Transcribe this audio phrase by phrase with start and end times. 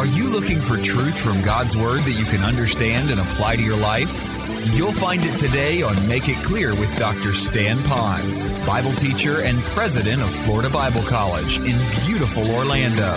[0.00, 3.62] Are you looking for truth from God's Word that you can understand and apply to
[3.62, 4.24] your life?
[4.74, 7.34] You'll find it today on Make It Clear with Dr.
[7.34, 13.12] Stan Ponz, Bible teacher and president of Florida Bible College in beautiful Orlando.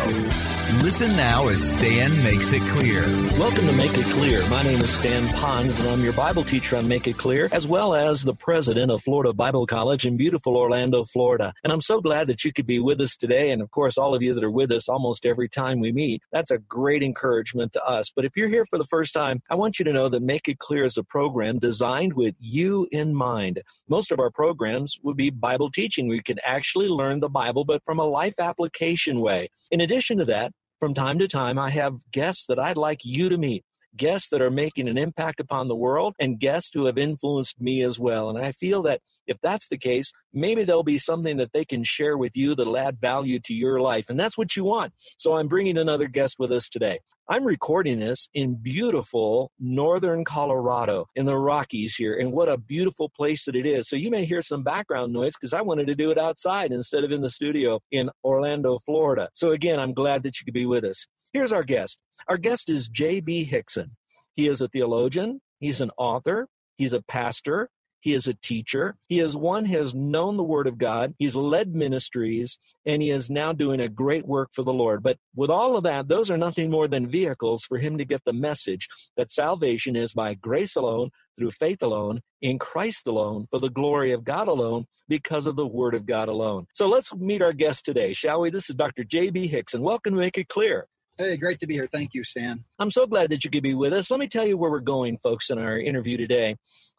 [0.82, 3.02] Listen now as Stan makes it clear.
[3.39, 4.48] Welcome to Make It Clear.
[4.48, 7.68] My name is Stan Ponz, and I'm your Bible teacher on Make It Clear, as
[7.68, 11.54] well as the president of Florida Bible College in beautiful Orlando, Florida.
[11.63, 13.52] And I'm so glad that you could be with us today.
[13.52, 16.22] And of course, all of you that are with us almost every time we meet.
[16.31, 18.11] That's a great encouragement to us.
[18.14, 20.50] But if you're here for the first time, I want you to know that Make
[20.50, 23.61] It Clear is a program designed with you in mind.
[23.88, 26.08] Most of our programs would be Bible teaching.
[26.08, 29.50] We can actually learn the Bible, but from a life application way.
[29.72, 30.52] In addition to that,
[30.84, 33.64] from time to time, I have guests that I'd like you to meet
[33.95, 37.83] guests that are making an impact upon the world and guests who have influenced me
[37.83, 38.29] as well.
[38.29, 41.83] And I feel that if that's the case, maybe there'll be something that they can
[41.83, 44.09] share with you that'll add value to your life.
[44.09, 44.93] And that's what you want.
[45.17, 46.99] So I'm bringing another guest with us today.
[47.29, 52.17] I'm recording this in beautiful northern Colorado in the Rockies here.
[52.17, 53.88] And what a beautiful place that it is.
[53.88, 57.05] So you may hear some background noise because I wanted to do it outside instead
[57.05, 59.30] of in the studio in Orlando, Florida.
[59.33, 61.07] So again, I'm glad that you could be with us.
[61.34, 62.00] Here's our guest.
[62.28, 63.50] Our guest is J.B.
[63.52, 63.92] Hixson.
[64.36, 67.70] He is a theologian, he's an author, he's a pastor,
[68.03, 68.98] he is a teacher.
[69.08, 71.14] He is one who has known the Word of God.
[71.20, 75.02] He's led ministries, and he is now doing a great work for the Lord.
[75.02, 78.22] But with all of that, those are nothing more than vehicles for him to get
[78.25, 83.59] the message that salvation is by grace alone, through faith alone, in Christ alone, for
[83.59, 86.68] the glory of God alone, because of the Word of God alone.
[86.73, 88.50] So let's meet our guest today, shall we?
[88.50, 89.06] This is Dr.
[89.06, 89.47] J.B.
[89.47, 89.80] Hixson.
[89.80, 90.88] Welcome to Make It Clear.
[91.16, 91.86] Hey, great to be here.
[91.86, 92.66] Thank you, Stan.
[92.80, 94.09] I'm so glad that you could be with us.
[94.09, 96.56] Let me tell you where we're going, folks, in our interview today.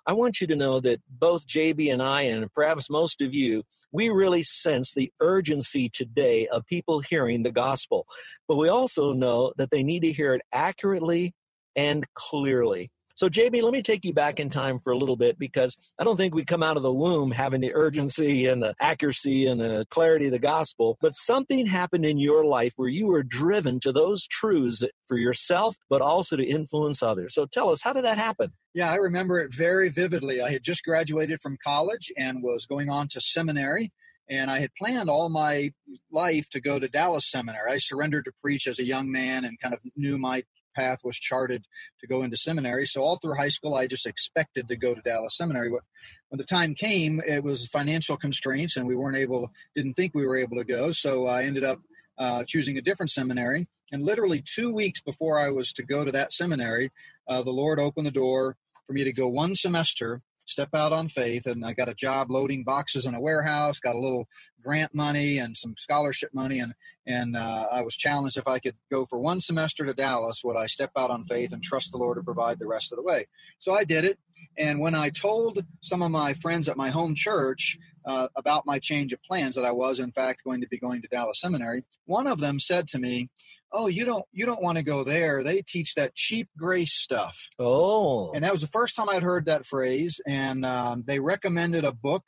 [0.07, 3.65] I want you to know that both JB and I, and perhaps most of you,
[3.91, 8.07] we really sense the urgency today of people hearing the gospel.
[8.47, 11.35] But we also know that they need to hear it accurately
[11.75, 12.93] and clearly.
[13.15, 16.05] So, JB, let me take you back in time for a little bit because I
[16.05, 19.61] don't think we come out of the womb having the urgency and the accuracy and
[19.61, 23.79] the clarity of the gospel, but something happened in your life where you were driven
[23.81, 27.35] to those truths for yourself, but also to influence others.
[27.35, 28.53] So, tell us, how did that happen?
[28.75, 30.43] Yeah, I remember it very vividly.
[30.43, 33.93] I had just graduated from college and was going on to seminary
[34.29, 35.73] and I had planned all my
[36.11, 37.73] life to go to Dallas Seminary.
[37.73, 41.17] I surrendered to preach as a young man and kind of knew my path was
[41.17, 41.65] charted
[42.01, 42.87] to go into seminary.
[42.87, 45.71] So all through high school, I just expected to go to Dallas Seminary.
[45.71, 45.83] But
[46.29, 50.27] When the time came, it was financial constraints, and we weren't able, didn't think we
[50.27, 50.93] were able to go.
[50.93, 51.81] So I ended up
[52.19, 53.67] uh, choosing a different seminary.
[53.93, 56.91] And literally two weeks before I was to go to that seminary,
[57.29, 61.09] uh, the Lord opened the door for me to go one semester step out on
[61.09, 64.29] faith and i got a job loading boxes in a warehouse got a little
[64.63, 66.75] grant money and some scholarship money and
[67.07, 70.57] and uh, i was challenged if i could go for one semester to dallas would
[70.57, 73.03] i step out on faith and trust the lord to provide the rest of the
[73.03, 73.27] way?
[73.59, 74.19] So i did it
[74.59, 78.79] and when i told some of my friends at my home church uh, about my
[78.79, 81.85] change of plans that i was in fact going to be going to dallas seminary
[82.05, 83.31] one of them said to me
[83.75, 85.43] oh you don't you don't want to go there.
[85.43, 87.51] They teach that cheap grace stuff.
[87.59, 88.33] Oh.
[88.33, 91.93] And that was the first time i'd heard that phrase and um, they recommended a
[91.93, 92.23] book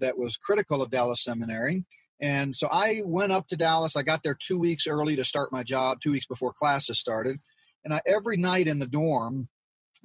[0.00, 1.84] that was critical of dallas seminary.
[2.20, 3.96] And so i went up to dallas.
[3.96, 7.36] I got there two weeks early to start my job two weeks before classes started.
[7.84, 9.48] And I, every night in the dorm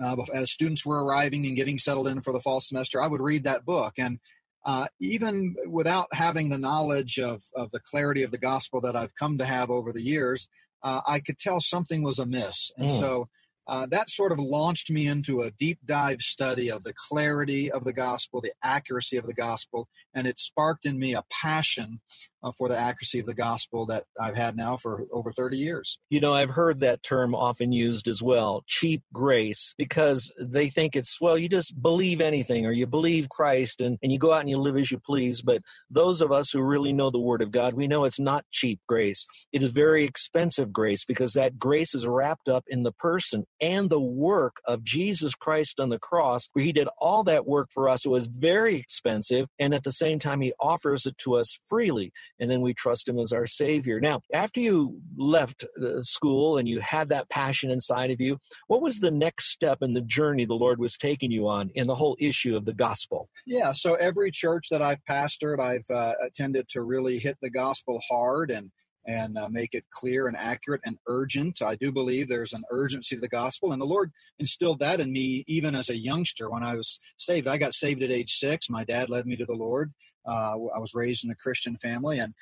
[0.02, 3.22] uh, as students were arriving and getting settled in for the fall semester i would
[3.22, 3.94] read that book.
[3.98, 4.20] And
[4.66, 9.16] uh, even without having the knowledge of, of the clarity of the gospel that I've
[9.16, 10.50] come to have over the years,
[10.84, 12.72] uh, I could tell something was amiss.
[12.78, 13.00] And mm.
[13.00, 13.28] so
[13.68, 17.84] uh, that sort of launched me into a deep dive study of the clarity of
[17.84, 22.00] the gospel, the accuracy of the gospel, and it sparked in me a passion
[22.44, 26.00] uh, for the accuracy of the gospel that I've had now for over 30 years.
[26.10, 30.96] You know, I've heard that term often used as well, cheap grace, because they think
[30.96, 34.42] it's, well, you just believe anything or you believe Christ and, and you go out
[34.42, 35.42] and you live as you please.
[35.42, 38.46] But those of us who really know the Word of God, we know it's not
[38.52, 39.26] cheap grace.
[39.52, 43.90] It is very expensive grace because that grace is wrapped up in the person and
[43.90, 47.90] the work of Jesus Christ on the cross, where He did all that work for
[47.90, 48.06] us.
[48.06, 49.48] It was very expensive.
[49.60, 53.08] And at the same time, He offers it to us freely and then we trust
[53.08, 54.00] him as our savior.
[54.00, 55.66] Now, after you left
[56.02, 58.38] school and you had that passion inside of you,
[58.68, 61.88] what was the next step in the journey the Lord was taking you on in
[61.88, 63.30] the whole issue of the gospel?
[63.46, 68.00] Yeah, so every church that I've pastored, I've uh, tended to really hit the gospel
[68.10, 68.72] hard and
[69.06, 71.62] and uh, make it clear and accurate and urgent.
[71.62, 75.12] I do believe there's an urgency to the gospel, and the Lord instilled that in
[75.12, 77.48] me even as a youngster when I was saved.
[77.48, 78.70] I got saved at age six.
[78.70, 79.94] My dad led me to the Lord.
[80.28, 82.34] Uh, I was raised in a Christian family, and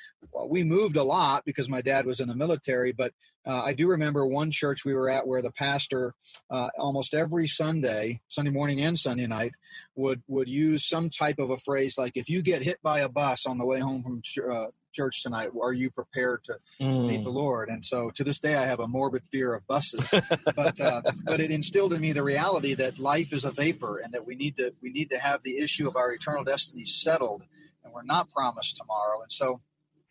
[0.46, 2.92] we moved a lot because my dad was in the military.
[2.92, 3.12] But
[3.46, 6.14] uh, I do remember one church we were at where the pastor,
[6.50, 9.52] uh, almost every Sunday, Sunday morning and Sunday night,
[9.94, 13.08] would would use some type of a phrase like, "If you get hit by a
[13.08, 14.22] bus on the way home from
[14.52, 14.66] uh,
[14.98, 15.50] church tonight.
[15.62, 17.06] Are you prepared to mm.
[17.06, 17.68] meet the Lord?
[17.68, 20.12] And so to this day, I have a morbid fear of buses,
[20.56, 24.12] but uh, but it instilled in me the reality that life is a vapor, and
[24.12, 27.42] that we need to we need to have the issue of our eternal destiny settled,
[27.84, 29.22] and we're not promised tomorrow.
[29.22, 29.60] And so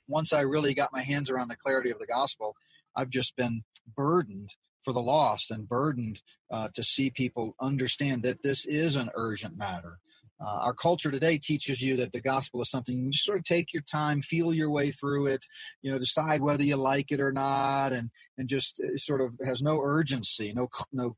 [0.07, 2.55] once I really got my hands around the clarity of the gospel,
[2.95, 3.63] I've just been
[3.93, 9.09] burdened for the lost and burdened uh, to see people understand that this is an
[9.15, 9.99] urgent matter
[10.39, 13.73] uh, our culture today teaches you that the gospel is something you sort of take
[13.73, 15.43] your time, feel your way through it,
[15.81, 19.35] you know, decide whether you like it or not, and and just uh, sort of
[19.43, 21.15] has no urgency, no no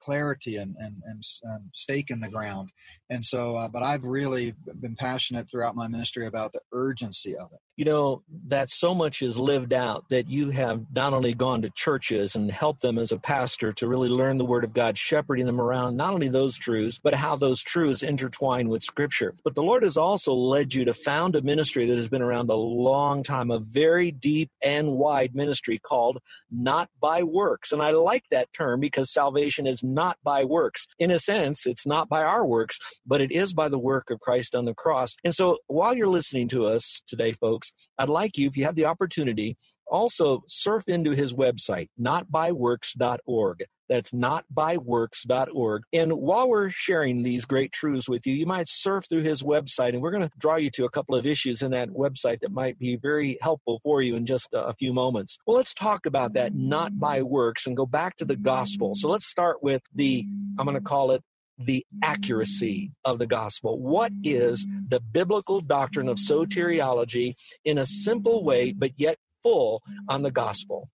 [0.00, 2.72] clarity and and, and, and stake in the ground.
[3.08, 7.52] And so, uh, but I've really been passionate throughout my ministry about the urgency of
[7.52, 7.60] it.
[7.76, 11.70] You know that so much is lived out that you have not only gone to
[11.70, 15.46] churches and helped them as a pastor to really learn the Word of God, shepherding
[15.46, 19.34] them around not only those truths, but how those truths intertwine with Scripture.
[19.44, 22.50] But the Lord has also led you to found a ministry that has been around
[22.50, 26.18] a long time, a very deep and wide ministry called
[26.50, 27.72] Not by Works.
[27.72, 30.86] And I like that term because salvation is not by works.
[30.98, 34.20] In a sense, it's not by our works, but it is by the work of
[34.20, 35.16] Christ on the cross.
[35.22, 38.74] And so while you're listening to us today, folks, I'd like you, if you have
[38.74, 43.64] the opportunity, also surf into his website, notbyworks.org.
[43.88, 45.82] That's notbyworks.org.
[45.92, 49.90] And while we're sharing these great truths with you, you might surf through his website,
[49.90, 52.50] and we're going to draw you to a couple of issues in that website that
[52.50, 55.38] might be very helpful for you in just a few moments.
[55.46, 58.94] Well, let's talk about that not by works and go back to the gospel.
[58.94, 60.24] So let's start with the,
[60.58, 61.22] I'm going to call it
[61.58, 63.78] the accuracy of the gospel.
[63.78, 67.34] What is the biblical doctrine of soteriology
[67.64, 70.90] in a simple way, but yet full on the gospel?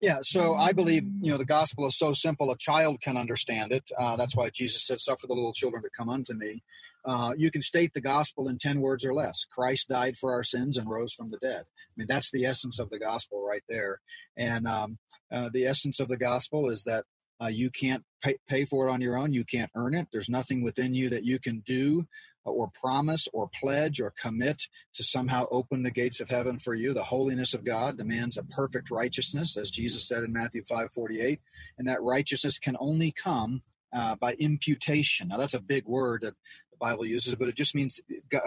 [0.00, 3.72] Yeah, so I believe you know the gospel is so simple a child can understand
[3.72, 3.84] it.
[3.98, 6.62] Uh, that's why Jesus said, "Suffer the little children to come unto me."
[7.04, 9.44] Uh, you can state the gospel in ten words or less.
[9.44, 11.62] Christ died for our sins and rose from the dead.
[11.62, 14.00] I mean, that's the essence of the gospel right there.
[14.36, 14.98] And um,
[15.30, 17.04] uh, the essence of the gospel is that
[17.42, 19.32] uh, you can't pay, pay, for it on your own.
[19.32, 20.08] You can't earn it.
[20.12, 22.06] There's nothing within you that you can do
[22.44, 24.62] or promise or pledge or commit
[24.94, 26.92] to somehow open the gates of heaven for you.
[26.92, 31.40] The holiness of God demands a perfect righteousness, as Jesus said in Matthew 5 48.
[31.78, 35.28] And that righteousness can only come uh, by imputation.
[35.28, 36.34] Now, that's a big word that
[36.70, 38.00] the Bible uses, but it just means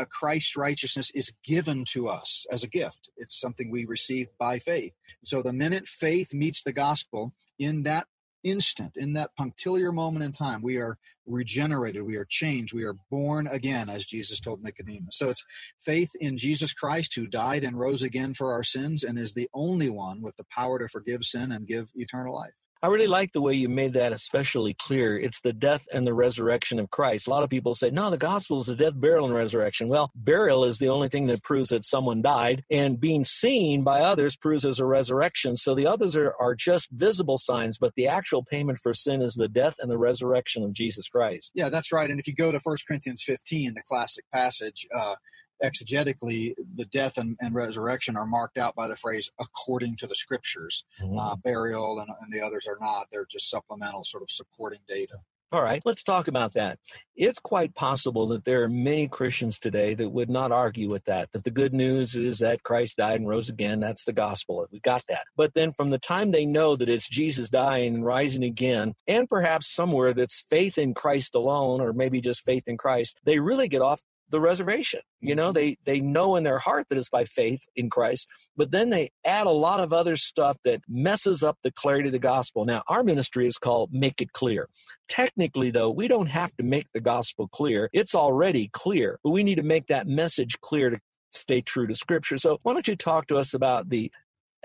[0.09, 3.09] Christ's righteousness is given to us as a gift.
[3.15, 4.93] It's something we receive by faith.
[5.23, 8.05] So the minute faith meets the gospel, in that
[8.43, 12.95] instant, in that punctiliar moment in time, we are regenerated, we are changed, we are
[13.09, 15.17] born again, as Jesus told Nicodemus.
[15.17, 15.43] So it's
[15.79, 19.49] faith in Jesus Christ, who died and rose again for our sins and is the
[19.53, 22.53] only one with the power to forgive sin and give eternal life.
[22.81, 25.17] I really like the way you made that especially clear.
[25.17, 27.27] It's the death and the resurrection of Christ.
[27.27, 29.87] A lot of people say, no, the gospel is the death, burial, and resurrection.
[29.87, 34.01] Well, burial is the only thing that proves that someone died, and being seen by
[34.01, 35.57] others proves as a resurrection.
[35.57, 39.33] So the others are, are just visible signs, but the actual payment for sin is
[39.33, 41.51] the death and the resurrection of Jesus Christ.
[41.53, 42.09] Yeah, that's right.
[42.09, 45.15] And if you go to 1 Corinthians 15, the classic passage, uh,
[45.63, 50.15] exegetically, the death and, and, resurrection are marked out by the phrase according to the
[50.15, 50.85] scriptures.
[51.01, 51.17] Mm-hmm.
[51.17, 53.07] Uh, burial and, and the others are not.
[53.11, 55.15] They're just supplemental, sort of supporting data.
[55.49, 56.77] All right, let's talk about that.
[57.15, 61.31] It's quite possible that there are many Christians today that would not argue with that,
[61.31, 63.79] that the good news is that Christ died and rose again.
[63.79, 64.67] That's the gospel.
[64.73, 65.23] We got that.
[65.37, 69.29] But then from the time they know that it's Jesus dying and rising again, and
[69.29, 73.69] perhaps somewhere that's faith in Christ alone, or maybe just faith in Christ, they really
[73.69, 75.01] get off the reservation.
[75.19, 75.53] You know, mm-hmm.
[75.53, 79.09] they they know in their heart that it's by faith in Christ, but then they
[79.25, 82.65] add a lot of other stuff that messes up the clarity of the gospel.
[82.65, 84.69] Now, our ministry is called Make It Clear.
[85.07, 87.89] Technically, though, we don't have to make the gospel clear.
[87.93, 90.99] It's already clear, but we need to make that message clear to
[91.31, 92.37] stay true to scripture.
[92.37, 94.11] So why don't you talk to us about the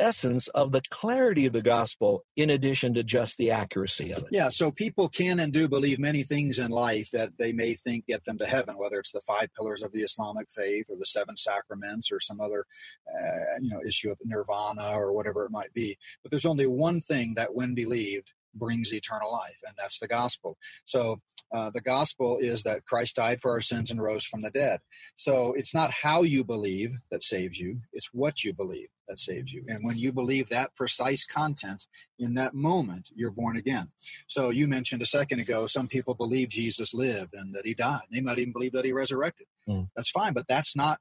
[0.03, 4.29] essence of the clarity of the gospel in addition to just the accuracy of it.
[4.31, 8.07] Yeah, so people can and do believe many things in life that they may think
[8.07, 11.07] get them to heaven, whether it's the five pillars of the Islamic faith or the
[11.07, 12.67] seven sacraments or some other
[13.09, 15.97] uh, you know issue of nirvana or whatever it might be.
[16.23, 20.59] But there's only one thing that when believed brings eternal life, and that's the gospel.
[20.85, 21.21] So
[21.53, 24.81] uh, the gospel is that Christ died for our sins and rose from the dead.
[25.17, 28.89] So it's not how you believe that saves you, it's what you believe.
[29.09, 29.65] That saves you.
[29.69, 31.87] And when you believe that precise content
[32.19, 33.91] in that moment, you're born again.
[34.27, 38.03] So you mentioned a second ago, some people believe Jesus lived and that he died.
[38.11, 39.47] They might even believe that he resurrected.
[39.69, 39.89] Mm.
[39.97, 40.99] That's fine, but that's not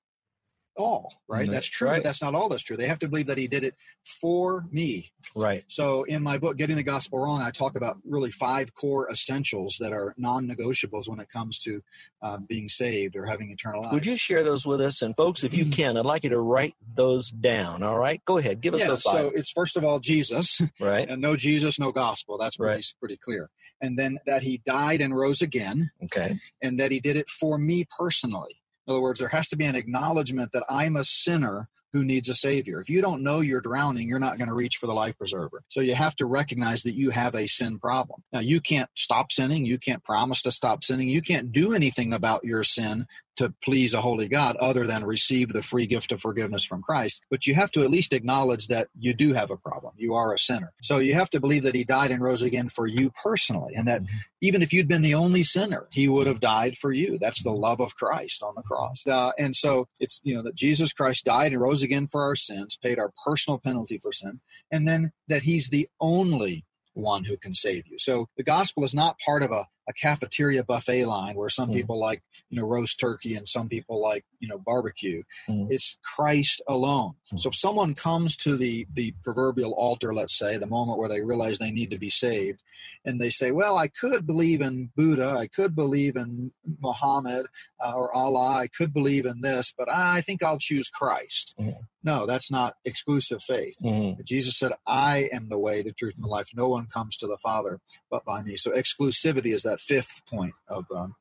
[0.81, 1.49] all, right?
[1.49, 1.97] That's true, right.
[1.97, 2.77] but that's not all that's true.
[2.77, 5.11] They have to believe that he did it for me.
[5.35, 5.63] Right.
[5.67, 9.77] So in my book, Getting the Gospel Wrong, I talk about really five core essentials
[9.79, 11.81] that are non negotiables when it comes to
[12.21, 13.93] uh, being saved or having eternal life.
[13.93, 15.01] Would you share those with us?
[15.01, 15.73] And folks, if you mm-hmm.
[15.73, 17.83] can, I'd like you to write those down.
[17.83, 18.21] All right.
[18.25, 18.61] Go ahead.
[18.61, 19.13] Give us yeah, those five.
[19.13, 20.61] So it's first of all Jesus.
[20.79, 21.07] Right.
[21.09, 22.37] and no Jesus, no gospel.
[22.37, 22.93] That's pretty, right.
[22.99, 23.49] pretty clear.
[23.81, 25.91] And then that he died and rose again.
[26.03, 26.37] Okay.
[26.61, 28.60] And that he did it for me personally.
[28.87, 32.29] In other words, there has to be an acknowledgement that I'm a sinner who needs
[32.29, 32.79] a savior.
[32.79, 35.63] If you don't know you're drowning, you're not going to reach for the life preserver.
[35.67, 38.23] So you have to recognize that you have a sin problem.
[38.31, 39.65] Now, you can't stop sinning.
[39.65, 41.09] You can't promise to stop sinning.
[41.09, 43.07] You can't do anything about your sin
[43.37, 47.23] to please a holy God other than receive the free gift of forgiveness from Christ.
[47.29, 49.93] But you have to at least acknowledge that you do have a problem.
[49.97, 50.73] You are a sinner.
[50.81, 53.87] So you have to believe that he died and rose again for you personally, and
[53.87, 54.17] that mm-hmm.
[54.41, 57.17] even if you'd been the only sinner, he would have died for you.
[57.19, 59.05] That's the love of Christ on the cross.
[59.07, 62.35] Uh, and so it's, you know, that Jesus Christ died and rose again for our
[62.35, 67.37] sins, paid our personal penalty for sin, and then that he's the only one who
[67.37, 67.97] can save you.
[67.97, 71.73] So the gospel is not part of a a cafeteria buffet line where some mm.
[71.73, 75.67] people like you know roast turkey and some people like you know barbecue mm.
[75.69, 77.39] it's christ alone mm.
[77.39, 81.21] so if someone comes to the the proverbial altar let's say the moment where they
[81.21, 82.61] realize they need to be saved
[83.05, 87.47] and they say well i could believe in buddha i could believe in muhammad
[87.83, 91.75] uh, or allah i could believe in this but i think i'll choose christ mm.
[92.03, 94.21] no that's not exclusive faith mm-hmm.
[94.23, 97.25] jesus said i am the way the truth and the life no one comes to
[97.25, 97.79] the father
[98.11, 101.15] but by me so exclusivity is that fifth point of um,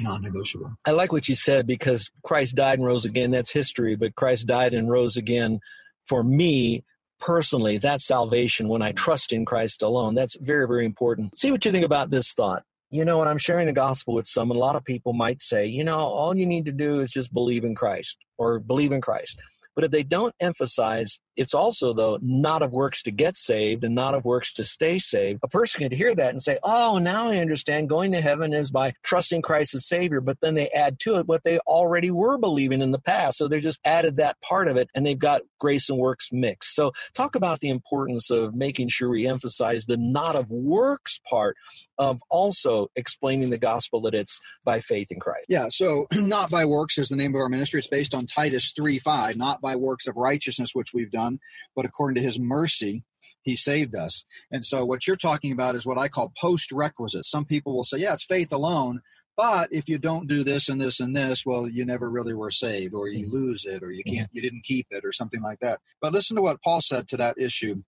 [0.00, 0.72] non-negotiable.
[0.86, 3.30] I like what you said because Christ died and rose again.
[3.30, 5.60] That's history, but Christ died and rose again
[6.06, 6.84] for me
[7.18, 7.78] personally.
[7.78, 10.14] That's salvation when I trust in Christ alone.
[10.14, 11.38] That's very, very important.
[11.38, 12.62] See what you think about this thought.
[12.90, 15.64] You know, when I'm sharing the gospel with someone, a lot of people might say,
[15.66, 19.00] you know, all you need to do is just believe in Christ or believe in
[19.00, 19.40] Christ.
[19.76, 23.94] But if they don't emphasize, it's also, though, not of works to get saved and
[23.94, 27.28] not of works to stay saved, a person could hear that and say, oh, now
[27.28, 30.20] I understand going to heaven is by trusting Christ as Savior.
[30.20, 33.38] But then they add to it what they already were believing in the past.
[33.38, 36.74] So they're just added that part of it and they've got grace and works mixed.
[36.74, 41.56] So talk about the importance of making sure we emphasize the not of works part
[41.96, 45.46] of also explaining the gospel that it's by faith in Christ.
[45.48, 45.68] Yeah.
[45.70, 47.78] So not by works is the name of our ministry.
[47.78, 51.29] It's based on Titus 3 5, not by works of righteousness which we've done,
[51.76, 53.04] but according to his mercy,
[53.42, 54.24] he saved us.
[54.50, 57.30] And so what you're talking about is what I call post requisites.
[57.30, 59.00] Some people will say, yeah, it's faith alone.
[59.36, 62.50] But if you don't do this and this and this, well, you never really were
[62.50, 63.36] saved, or you mm-hmm.
[63.36, 65.80] lose it, or you can't, you didn't keep it, or something like that.
[66.02, 67.82] But listen to what Paul said to that issue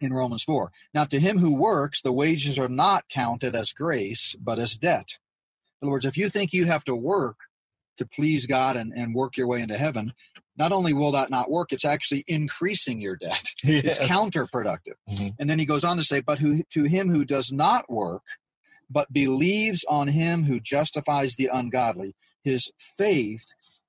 [0.00, 0.72] in Romans 4.
[0.94, 5.06] Now, to him who works, the wages are not counted as grace, but as debt.
[5.80, 7.36] In other words, if you think you have to work
[7.98, 10.12] to please God and, and work your way into heaven,
[10.58, 13.44] not only will that not work, it's actually increasing your debt.
[13.64, 13.84] Yes.
[13.84, 14.94] It's counterproductive.
[15.08, 15.28] Mm-hmm.
[15.38, 18.22] And then he goes on to say, But who, to him who does not work,
[18.90, 23.44] but believes on him who justifies the ungodly, his faith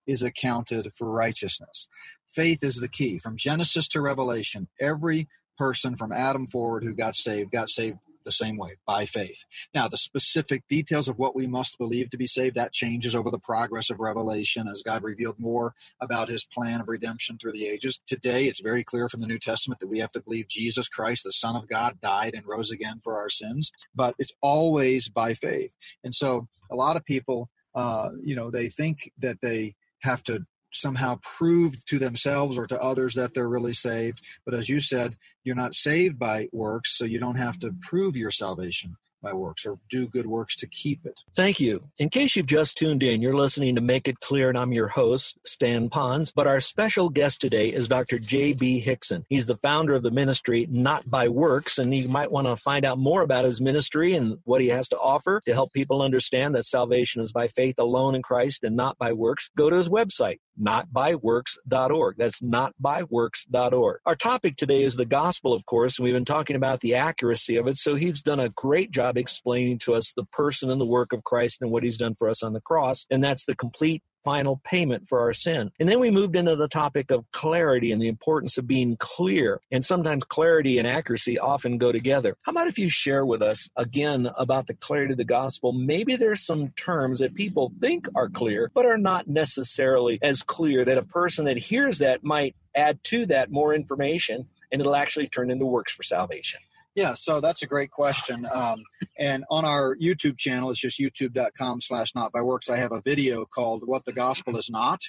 [0.06, 1.88] is accounted for righteousness.
[2.28, 3.20] Faith is the key.
[3.20, 8.00] From Genesis to Revelation, every person from Adam forward who got saved got saved
[8.30, 9.44] the same way by faith.
[9.74, 13.32] Now, the specific details of what we must believe to be saved that changes over
[13.32, 17.66] the progress of Revelation as God revealed more about His plan of redemption through the
[17.66, 18.00] ages.
[18.06, 21.24] Today, it's very clear from the New Testament that we have to believe Jesus Christ,
[21.24, 25.34] the Son of God, died and rose again for our sins, but it's always by
[25.34, 25.76] faith.
[26.04, 30.46] And so, a lot of people, uh, you know, they think that they have to
[30.72, 34.22] somehow prove to themselves or to others that they're really saved.
[34.46, 38.16] But as you said, you're not saved by works, so you don't have to prove
[38.16, 41.20] your salvation by works or do good works to keep it.
[41.36, 41.84] Thank you.
[42.00, 44.88] In case you've just tuned in, you're listening to Make It Clear, and I'm your
[44.88, 46.32] host, Stan Ponz.
[46.34, 48.20] But our special guest today is Dr.
[48.20, 48.84] J.B.
[48.86, 49.26] Hixson.
[49.30, 52.86] He's the founder of the ministry Not by Works, and you might want to find
[52.86, 56.56] out more about his ministry and what he has to offer to help people understand
[56.56, 59.50] that salvation is by faith alone in Christ and not by works.
[59.58, 62.16] Go to his website, notbyworks.org.
[62.18, 64.00] That's notbyworks.org.
[64.06, 67.58] Our topic today is the gospel, of course, and we've been talking about the accuracy
[67.58, 67.78] of it.
[67.78, 71.24] So he's done a great job explaining to us the person and the work of
[71.24, 73.06] Christ and what he's done for us on the cross.
[73.10, 75.72] And that's the complete final payment for our sin.
[75.80, 79.62] And then we moved into the topic of clarity and the importance of being clear.
[79.72, 82.36] And sometimes clarity and accuracy often go together.
[82.42, 85.72] How about if you share with us again about the clarity of the gospel?
[85.72, 90.86] Maybe there's some terms that people think are clear, but are not necessarily as clear
[90.86, 95.28] that a person that hears that might add to that more information and it'll actually
[95.28, 96.62] turn into works for salvation.
[97.00, 98.46] Yeah, so that's a great question.
[98.54, 98.84] Um,
[99.18, 102.70] and on our YouTube channel, it's just youtube.com slash not by works.
[102.70, 105.00] I have a video called What the Gospel is Not.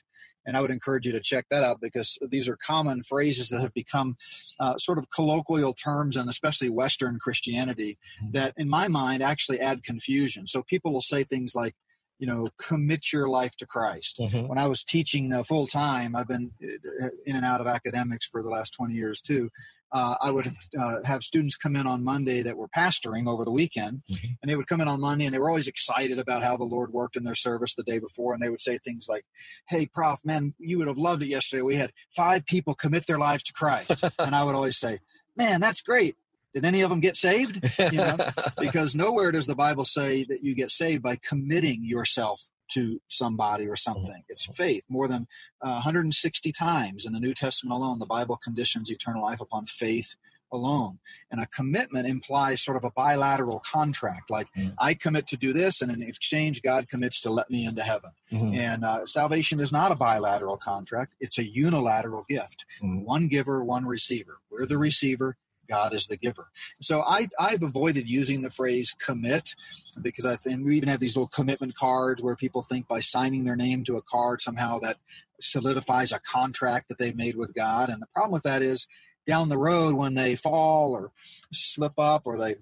[0.46, 3.60] And I would encourage you to check that out because these are common phrases that
[3.60, 4.16] have become
[4.60, 8.30] uh, sort of colloquial terms, and especially Western Christianity, mm-hmm.
[8.34, 10.46] that in my mind actually add confusion.
[10.46, 11.74] So people will say things like,
[12.20, 14.18] you know, commit your life to Christ.
[14.20, 14.46] Mm-hmm.
[14.46, 18.26] When I was teaching uh, full time, I've been uh, in and out of academics
[18.26, 19.50] for the last 20 years too
[19.92, 23.50] uh, I would uh, have students come in on Monday that were pastoring over the
[23.50, 24.32] weekend, mm-hmm.
[24.40, 26.64] and they would come in on Monday and they were always excited about how the
[26.64, 29.24] Lord worked in their service the day before, and they would say things like,
[29.68, 31.62] "Hey, Prof, man, you would have loved it yesterday.
[31.62, 35.00] We had five people commit their lives to Christ," and I would always say,
[35.36, 36.16] "Man, that's great.
[36.54, 37.60] Did any of them get saved?
[37.78, 38.16] You know,
[38.58, 43.66] because nowhere does the Bible say that you get saved by committing yourself to somebody
[43.66, 44.22] or something.
[44.28, 44.84] It's faith.
[44.88, 45.26] More than
[45.62, 50.14] uh, 160 times in the New Testament alone, the Bible conditions eternal life upon faith
[50.52, 50.98] alone.
[51.30, 54.70] And a commitment implies sort of a bilateral contract, like mm-hmm.
[54.78, 58.10] I commit to do this, and in exchange, God commits to let me into heaven.
[58.32, 58.54] Mm-hmm.
[58.54, 62.66] And uh, salvation is not a bilateral contract, it's a unilateral gift.
[62.82, 63.04] Mm-hmm.
[63.04, 64.38] One giver, one receiver.
[64.50, 65.36] We're the receiver,
[65.70, 66.48] God is the giver.
[66.80, 69.54] So I, I've avoided using the phrase commit
[70.02, 73.44] because I think we even have these little commitment cards where people think by signing
[73.44, 74.96] their name to a card somehow that
[75.40, 77.88] solidifies a contract that they've made with God.
[77.88, 78.86] And the problem with that is
[79.26, 81.12] down the road when they fall or
[81.52, 82.56] slip up or they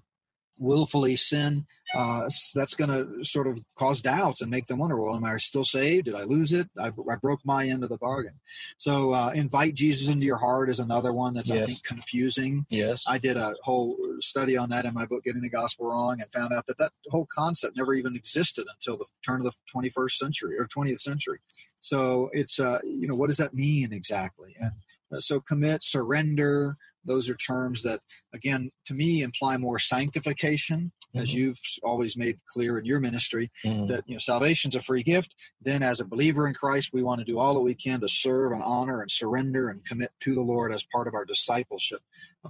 [0.59, 5.15] willfully sin, uh, that's going to sort of cause doubts and make them wonder, well,
[5.15, 6.05] am I still saved?
[6.05, 6.69] Did I lose it?
[6.77, 8.33] I, I broke my end of the bargain.
[8.77, 11.61] So uh, invite Jesus into your heart is another one that's, yes.
[11.61, 12.65] I think, confusing.
[12.69, 13.05] Yes.
[13.07, 16.29] I did a whole study on that in my book, Getting the Gospel Wrong, and
[16.29, 20.11] found out that that whole concept never even existed until the turn of the 21st
[20.11, 21.39] century or 20th century.
[21.79, 24.55] So it's, uh, you know, what does that mean exactly?
[24.59, 24.71] And
[25.15, 26.75] uh, so commit, surrender,
[27.09, 27.99] those are terms that,
[28.33, 31.19] again, to me imply more sanctification, mm-hmm.
[31.19, 33.87] as you've always made clear in your ministry, mm-hmm.
[33.87, 35.35] that you know salvation's a free gift.
[35.61, 38.07] Then, as a believer in Christ, we want to do all that we can to
[38.07, 42.01] serve and honor and surrender and commit to the Lord as part of our discipleship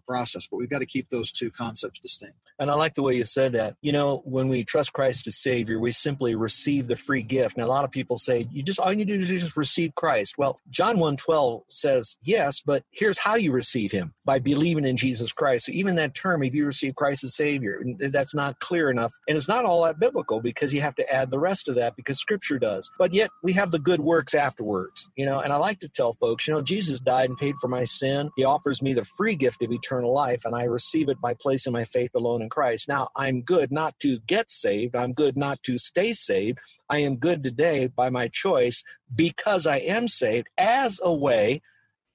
[0.07, 0.47] process.
[0.47, 2.35] But we've got to keep those two concepts distinct.
[2.59, 3.75] And I like the way you said that.
[3.81, 7.57] You know, when we trust Christ as Savior, we simply receive the free gift.
[7.57, 9.55] Now, a lot of people say, you just all you need to do is just
[9.55, 10.37] receive Christ.
[10.37, 15.31] Well, John 1.12 says, yes, but here's how you receive Him by believing in Jesus
[15.31, 15.67] Christ.
[15.67, 19.13] So even that term, if you receive Christ as Savior, that's not clear enough.
[19.27, 21.95] And it's not all that biblical because you have to add the rest of that
[21.95, 22.91] because Scripture does.
[22.99, 25.39] But yet we have the good works afterwards, you know.
[25.39, 28.29] And I like to tell folks, you know, Jesus died and paid for my sin.
[28.35, 31.73] He offers me the free gift of eternal life, and I receive it by placing
[31.73, 32.87] my faith alone in Christ.
[32.87, 34.95] Now, I'm good not to get saved.
[34.95, 36.59] I'm good not to stay saved.
[36.89, 38.83] I am good today by my choice
[39.15, 41.61] because I am saved as a way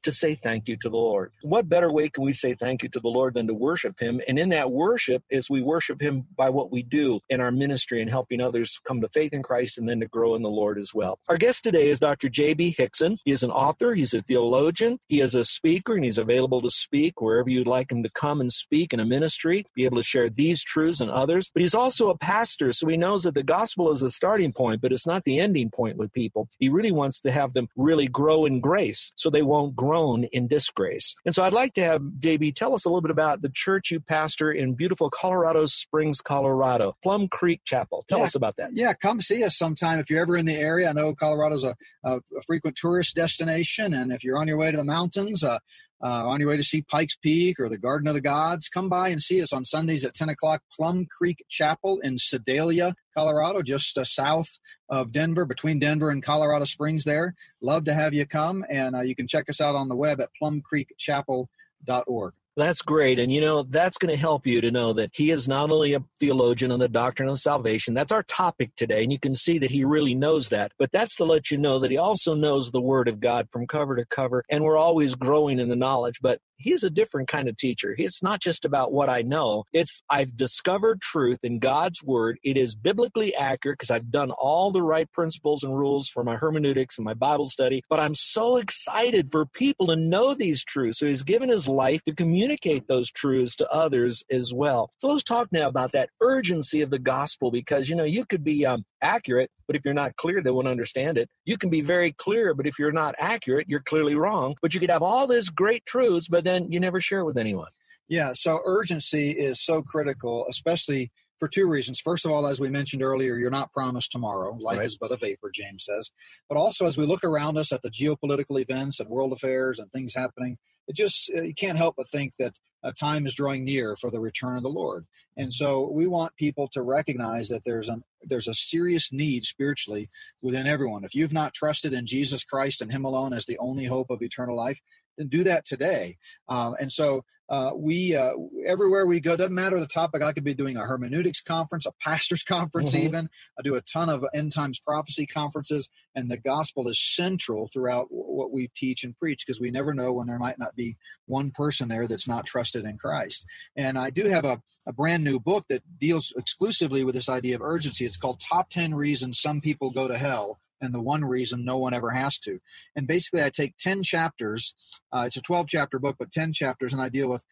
[0.04, 1.32] to say thank you to the Lord.
[1.42, 4.20] What better way can we say thank you to the Lord than to worship Him?
[4.28, 8.00] And in that worship is we worship Him by what we do in our ministry
[8.00, 10.78] and helping others come to faith in Christ and then to grow in the Lord
[10.78, 11.18] as well.
[11.28, 12.28] Our guest today is Dr.
[12.28, 12.76] J.B.
[12.78, 13.18] Hixson.
[13.24, 16.70] He is an author, he's a theologian, he is a speaker, and he's available to
[16.70, 20.02] speak wherever you'd like him to come and speak in a ministry, be able to
[20.02, 21.50] share these truths and others.
[21.52, 24.80] But he's also a pastor, so he knows that the gospel is a starting point,
[24.80, 26.48] but it's not the ending point with people.
[26.58, 30.24] He really wants to have them really grow in grace so they won't grow grown
[30.24, 31.14] in disgrace.
[31.24, 33.92] And so I'd like to have JB tell us a little bit about the church
[33.92, 38.04] you pastor in beautiful Colorado Springs, Colorado, Plum Creek Chapel.
[38.08, 38.24] Tell yeah.
[38.24, 38.70] us about that.
[38.72, 40.88] Yeah, come see us sometime if you're ever in the area.
[40.88, 44.72] I know Colorado's a, a, a frequent tourist destination, and if you're on your way
[44.72, 45.58] to the mountains, uh,
[46.04, 48.90] uh, on your way to see Pikes Peak or the Garden of the Gods, come
[48.90, 53.62] by and see us on Sundays at 10 o'clock, Plum Creek Chapel in Sedalia, Colorado,
[53.62, 54.58] just uh, south
[54.90, 57.34] of Denver, between Denver and Colorado Springs there.
[57.62, 60.20] Love to have you come, and uh, you can check us out on the web
[60.20, 62.34] at plumcreekchapel.org.
[62.56, 63.18] That's great.
[63.18, 65.94] And you know, that's going to help you to know that he is not only
[65.94, 69.02] a theologian on the doctrine of salvation, that's our topic today.
[69.02, 70.70] And you can see that he really knows that.
[70.78, 73.66] But that's to let you know that he also knows the word of God from
[73.66, 74.44] cover to cover.
[74.48, 76.20] And we're always growing in the knowledge.
[76.22, 77.94] But he is a different kind of teacher.
[77.98, 79.64] It's not just about what I know.
[79.72, 82.38] It's I've discovered truth in God's word.
[82.42, 86.36] It is biblically accurate because I've done all the right principles and rules for my
[86.36, 87.82] hermeneutics and my Bible study.
[87.88, 90.98] But I'm so excited for people to know these truths.
[90.98, 94.90] So he's given his life to communicate those truths to others as well.
[94.98, 98.44] So let's talk now about that urgency of the gospel because, you know, you could
[98.44, 101.28] be um, accurate, but if you're not clear, they won't understand it.
[101.44, 104.54] You can be very clear, but if you're not accurate, you're clearly wrong.
[104.62, 107.38] But you could have all these great truths, but then you never share it with
[107.38, 107.70] anyone.
[108.08, 112.00] Yeah, so urgency is so critical, especially for two reasons.
[112.00, 114.56] First of all, as we mentioned earlier, you're not promised tomorrow.
[114.60, 114.86] Life right.
[114.86, 116.10] is but a vapor, James says.
[116.48, 119.90] But also, as we look around us at the geopolitical events and world affairs and
[119.90, 122.54] things happening, it just uh, you can't help but think that
[122.84, 125.06] uh, time is drawing near for the return of the Lord.
[125.36, 130.06] And so we want people to recognize that there's an there's a serious need spiritually
[130.42, 131.04] within everyone.
[131.04, 134.22] If you've not trusted in Jesus Christ and Him alone as the only hope of
[134.22, 134.80] eternal life,
[135.28, 136.16] do that today.
[136.48, 138.32] Um, and so uh, we uh,
[138.66, 140.22] everywhere we go doesn't matter the topic.
[140.22, 143.06] I could be doing a hermeneutics conference, a pastors conference, mm-hmm.
[143.06, 143.28] even.
[143.58, 148.06] I do a ton of end times prophecy conferences, and the gospel is central throughout
[148.10, 150.96] what we teach and preach because we never know when there might not be
[151.26, 153.46] one person there that's not trusted in Christ.
[153.76, 157.56] And I do have a, a brand new book that deals exclusively with this idea
[157.56, 158.06] of urgency.
[158.06, 161.78] It's called Top Ten Reasons Some People Go to Hell and the one reason no
[161.78, 162.58] one ever has to.
[162.96, 164.74] And basically, I take 10 chapters,
[165.12, 167.44] uh, it's a 12 chapter book, but 10 chapters, and I deal with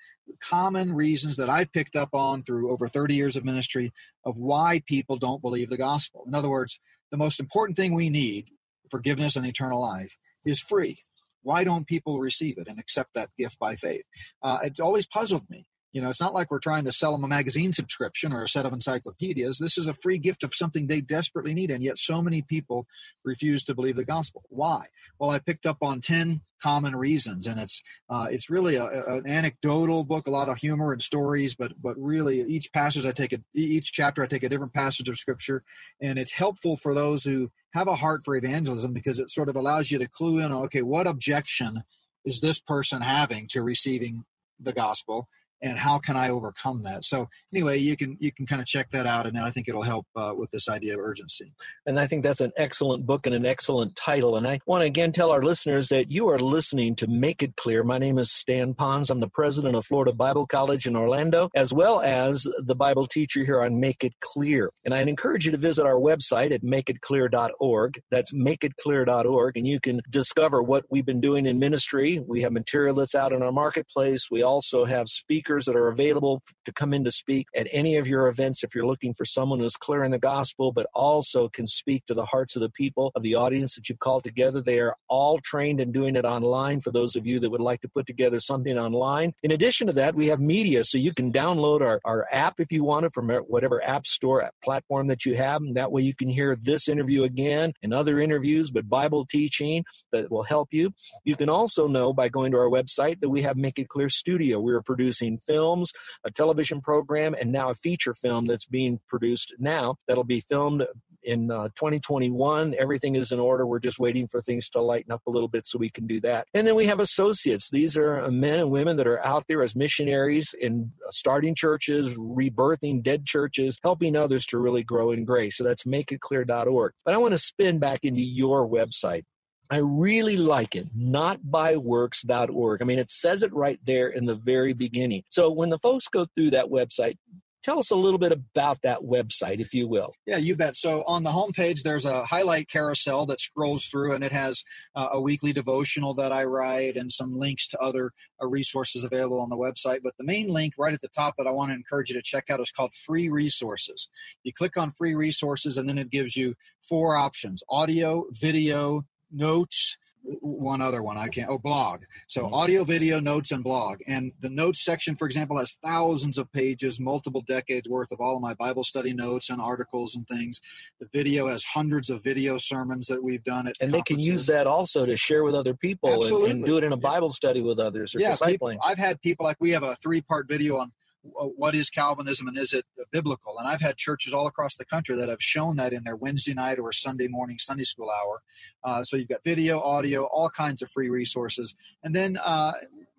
[0.43, 3.93] common reasons that I picked up on through over 30 years of ministry
[4.25, 6.25] of why people don't believe the gospel.
[6.27, 6.81] In other words,
[7.11, 8.49] the most important thing we need,
[8.91, 10.99] forgiveness and eternal life, is free.
[11.43, 14.05] Why don't people receive it and accept that gift by faith?
[14.43, 15.67] Uh, it always puzzled me.
[15.93, 18.49] You know, it's not like we're trying to sell them a magazine subscription or a
[18.49, 19.59] set of encyclopedias.
[19.59, 21.71] This is a free gift of something they desperately need.
[21.71, 22.87] And yet so many people
[23.25, 24.43] refuse to believe the gospel.
[24.49, 24.87] Why?
[25.19, 29.27] Well, I picked up on 10 common reasons and it's, uh, it's really a, an
[29.27, 33.33] anecdotal book, a lot of humor and stories, but, but really each passage I take
[33.33, 35.63] a, each chapter I take a different passage of scripture
[36.01, 39.57] and it's helpful for those who have a heart for evangelism because it sort of
[39.57, 41.83] allows you to clue in, okay, what objection
[42.25, 44.25] is this person having to receiving
[44.61, 45.29] the gospel
[45.63, 47.05] and how can I overcome that?
[47.05, 49.83] So anyway, you can you can kind of check that out, and I think it'll
[49.83, 51.53] help uh, with this idea of urgency.
[51.87, 54.37] And I think that's an excellent book and an excellent title.
[54.37, 57.57] And I want to again tell our listeners that you are listening to Make It
[57.57, 57.85] Clear.
[57.85, 59.11] My name is Stan Ponz.
[59.11, 63.45] I'm the president of Florida Bible College in Orlando, as well as the Bible teacher
[63.45, 64.71] here on Make It Clear.
[64.85, 68.01] And I'd encourage you to visit our website at makeitclear.org.
[68.11, 72.19] That's makeitclear.org, and you can discover what we've been doing in ministry.
[72.27, 74.29] We have material that's out in our marketplace.
[74.31, 77.97] We also have speakers speakers that are available to come in to speak at any
[77.97, 81.49] of your events if you're looking for someone who's clear in the gospel, but also
[81.49, 84.63] can speak to the hearts of the people of the audience that you've called together.
[84.63, 87.83] They are all trained in doing it online for those of you that would like
[87.83, 89.33] to put together something online.
[89.43, 92.73] In addition to that, we have media, so you can download our, our app if
[92.73, 95.61] you want it from whatever app store platform that you have.
[95.61, 99.85] And that way you can hear this interview again and other interviews, but Bible teaching
[100.13, 100.93] that will help you.
[101.25, 104.09] You can also know by going to our website that we have Make It Clear
[104.09, 104.59] Studio.
[104.59, 105.93] We're producing films,
[106.25, 110.87] a television program, and now a feature film that's being produced now that'll be filmed
[111.25, 112.75] in uh, 2021.
[112.79, 113.67] Everything is in order.
[113.67, 116.21] We're just waiting for things to lighten up a little bit so we can do
[116.21, 116.47] that.
[116.55, 117.71] And then we have associates.
[117.71, 121.55] These are uh, men and women that are out there as missionaries in uh, starting
[121.55, 125.57] churches, rebirthing dead churches, helping others to really grow in grace.
[125.57, 126.93] So that's makeitclear.org.
[127.05, 129.25] But I want to spin back into your website.
[129.73, 130.89] I really like it.
[130.95, 132.83] Not Notbyworks.org.
[132.83, 135.23] I mean, it says it right there in the very beginning.
[135.31, 137.17] So when the folks go through that website,
[137.63, 140.13] tell us a little bit about that website, if you will.
[140.27, 140.75] Yeah, you bet.
[140.77, 144.63] So on the homepage, there's a highlight carousel that scrolls through, and it has
[144.95, 148.11] uh, a weekly devotional that I write and some links to other
[148.43, 150.01] uh, resources available on the website.
[150.05, 152.23] But the main link right at the top that I want to encourage you to
[152.23, 154.11] check out is called Free Resources.
[154.43, 159.97] You click on Free Resources, and then it gives you four options audio, video, notes
[160.41, 162.05] one other one i can't oh blog.
[162.29, 162.55] So mm-hmm.
[162.55, 164.01] audio video notes and blog.
[164.07, 168.37] And the notes section for example has thousands of pages multiple decades worth of all
[168.37, 170.61] of my bible study notes and articles and things.
[171.01, 174.47] The video has hundreds of video sermons that we've done at and they can use
[174.47, 177.61] that also to share with other people and, and, do it in a bible study
[177.61, 178.73] with others or yeah, discipling.
[178.73, 182.49] People, i've had people like we have a three part video on what is Calvinism
[182.49, 183.59] and is it biblical?
[183.59, 186.55] And I've had churches all across the country that have shown that in their Wednesday
[186.55, 188.43] night or Sunday morning Sunday school hour.
[188.83, 191.75] Uh, so you've got video, audio, all kinds of free resources.
[192.03, 192.73] And then uh,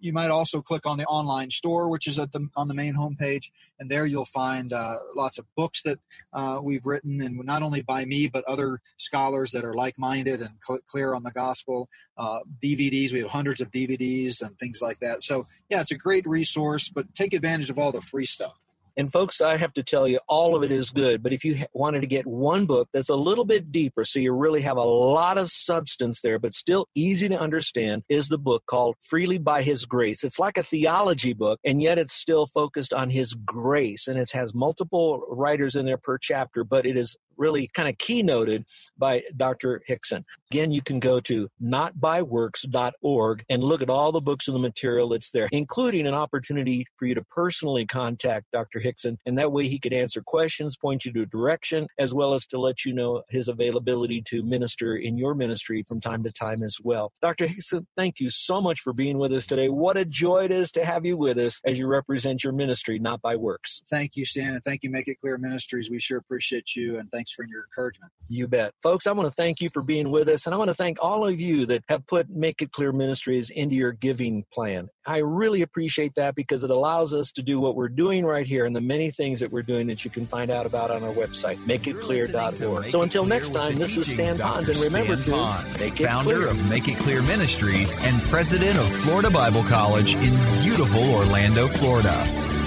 [0.04, 2.94] you might also click on the online store, which is at the on the main
[2.94, 3.46] homepage,
[3.80, 5.98] and there you'll find uh, lots of books that
[6.34, 10.52] uh, we've written, and not only by me but other scholars that are like-minded and
[10.62, 11.88] cl- clear on the gospel.
[12.18, 15.24] Uh, DVDs, we have hundreds of DVDs and things like that.
[15.24, 18.60] So yeah, it's a great resource, but take advantage of all the free stuff.
[18.96, 21.24] And folks, I have to tell you, all of it is good.
[21.24, 24.34] But if you wanted to get one book that's a little bit deeper, so you
[24.34, 28.64] really have a lot of substance there, but still easy to understand, is the book
[28.68, 30.24] called Freely by His Grace.
[30.24, 34.08] It's like a theology book, and yet it's still focused on His grace.
[34.08, 37.98] And it has multiple writers in there per chapter, but it is really kind of
[37.98, 38.66] keynoted
[38.98, 39.82] by Dr.
[39.90, 40.24] Hixson.
[40.52, 45.10] Again, you can go to notbyworks.org and look at all the books and the material
[45.10, 48.80] that's there, including an opportunity for you to personally contact Dr.
[48.80, 49.18] Hixson.
[49.26, 52.60] And that way he could answer questions, point you to direction, as well as to
[52.60, 56.78] let you know his availability to minister in your ministry from time to time as
[56.84, 57.12] well.
[57.22, 57.48] Dr.
[57.48, 59.70] Hixson, thank you so much for being with us today.
[59.70, 63.00] What a joy it is to have you with us as you represent your ministry,
[63.00, 63.82] Not by Works.
[63.90, 65.90] Thank you, Stan, and thank you, Make It Clear Ministries.
[65.90, 68.12] We sure appreciate you, and thanks for your encouragement.
[68.28, 68.74] You bet.
[68.82, 70.98] Folks, I want to thank you for being with us, and I want to thank
[71.02, 74.90] all of you that have put Make It Clear Ministries into your giving plan.
[75.06, 78.66] I really appreciate that because it allows us to do what we're doing right here
[78.66, 81.14] and the many things that we're doing that you can find out about on our
[81.14, 82.92] website, makeitclear.org.
[82.92, 86.06] So until next time, this is Stan Ponz, and remember Stan to Ponz, make it
[86.06, 86.48] founder clear.
[86.48, 92.53] of Make It Clear Ministries and president of Florida Bible College in beautiful Orlando, Florida.